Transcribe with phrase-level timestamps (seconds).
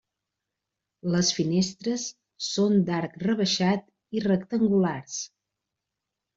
[1.15, 2.07] Les finestres
[2.47, 3.87] són d'arc rebaixat
[4.21, 5.23] i rectangulars.